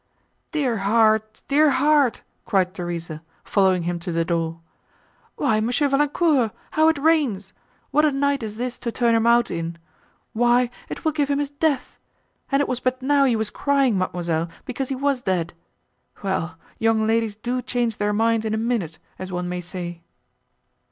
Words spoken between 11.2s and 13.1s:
him his death; and it was but